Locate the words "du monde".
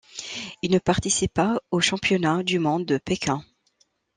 2.41-2.85